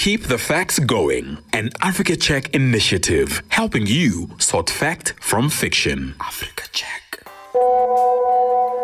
[0.00, 6.14] Keep the Facts Going, an Africa Check initiative helping you sort fact from fiction.
[6.22, 7.22] Africa Check.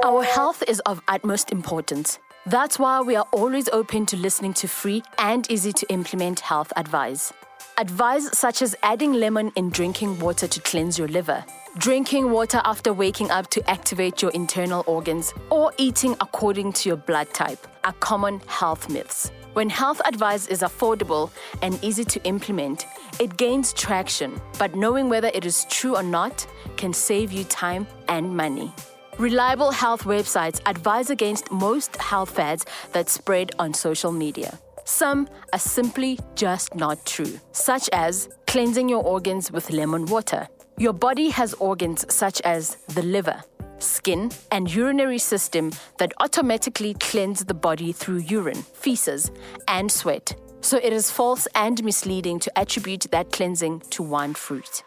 [0.04, 2.18] Our health is of utmost importance.
[2.44, 6.70] That's why we are always open to listening to free and easy to implement health
[6.76, 7.32] advice.
[7.78, 11.42] Advice such as adding lemon in drinking water to cleanse your liver,
[11.78, 16.98] drinking water after waking up to activate your internal organs, or eating according to your
[16.98, 19.30] blood type are common health myths.
[19.56, 21.30] When health advice is affordable
[21.62, 22.84] and easy to implement,
[23.18, 26.46] it gains traction, but knowing whether it is true or not
[26.76, 28.70] can save you time and money.
[29.16, 34.58] Reliable health websites advise against most health fads that spread on social media.
[34.84, 40.48] Some are simply just not true, such as cleansing your organs with lemon water.
[40.76, 43.42] Your body has organs such as the liver,
[43.78, 49.30] skin, and urinary system that automatically cleanse the body through urine, feces,
[49.68, 50.34] and sweat.
[50.60, 54.82] So it is false and misleading to attribute that cleansing to one fruit.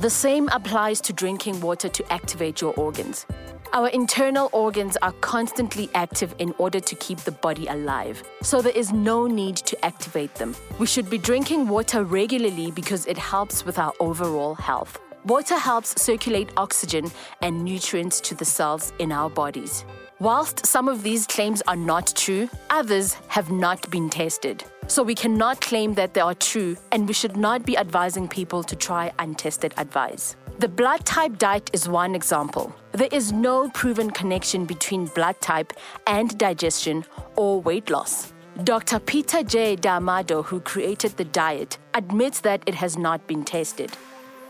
[0.00, 3.26] The same applies to drinking water to activate your organs.
[3.72, 8.72] Our internal organs are constantly active in order to keep the body alive, so there
[8.72, 10.54] is no need to activate them.
[10.78, 14.98] We should be drinking water regularly because it helps with our overall health.
[15.28, 17.10] Water helps circulate oxygen
[17.42, 19.84] and nutrients to the cells in our bodies.
[20.20, 24.64] Whilst some of these claims are not true, others have not been tested.
[24.86, 28.62] So we cannot claim that they are true, and we should not be advising people
[28.62, 30.34] to try untested advice.
[30.60, 32.74] The blood type diet is one example.
[32.92, 35.74] There is no proven connection between blood type
[36.06, 37.04] and digestion
[37.36, 38.32] or weight loss.
[38.64, 38.98] Dr.
[38.98, 39.76] Peter J.
[39.76, 43.92] D'Adamo, who created the diet, admits that it has not been tested.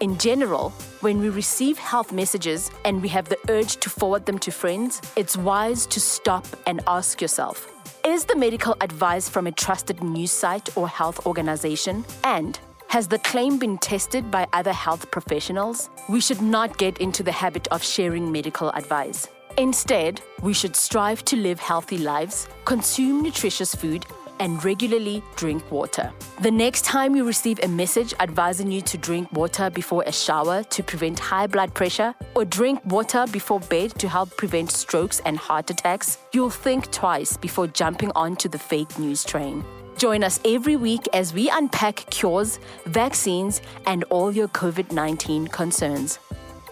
[0.01, 4.39] In general, when we receive health messages and we have the urge to forward them
[4.39, 7.67] to friends, it's wise to stop and ask yourself
[8.05, 12.05] Is the medical advice from a trusted news site or health organization?
[12.23, 15.91] And has the claim been tested by other health professionals?
[16.09, 19.27] We should not get into the habit of sharing medical advice.
[19.57, 24.07] Instead, we should strive to live healthy lives, consume nutritious food,
[24.41, 26.13] and regularly drink water.
[26.41, 30.63] The next time you receive a message advising you to drink water before a shower
[30.63, 35.37] to prevent high blood pressure, or drink water before bed to help prevent strokes and
[35.37, 39.65] heart attacks, you'll think twice before jumping onto the fake news train.
[39.99, 46.20] Join us every week as we unpack cures, vaccines, and all your COVID 19 concerns.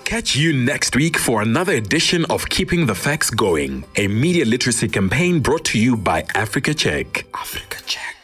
[0.07, 4.87] Catch you next week for another edition of Keeping the Facts Going, a media literacy
[4.87, 7.27] campaign brought to you by Africa Check.
[7.35, 8.16] Africa Check.